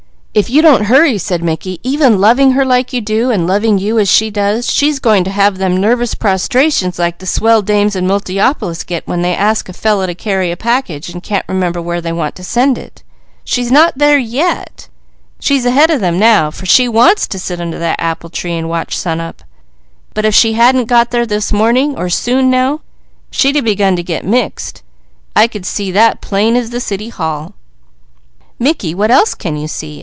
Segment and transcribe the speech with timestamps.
[0.33, 3.99] "If you don't hurry," said Mickey, "even loving her like you do, and loving you
[3.99, 8.07] as she does, she's going to have them nervous prostrations like the Swell Dames in
[8.07, 11.99] Multiopolis get when they ask a fellow to carry a package, and can't remember where
[11.99, 13.03] they want to send it.
[13.43, 14.87] She's not there yet.
[15.37, 18.69] She's ahead of them now, for she wants to sit under that apple tree and
[18.69, 19.43] watch sunup;
[20.13, 22.79] but if she hadn't got there this morning or soon now,
[23.31, 24.81] she'd a begun to get mixed,
[25.35, 27.51] I could see that plain as the City Hall."
[28.57, 29.97] "Mickey, what else can you see?"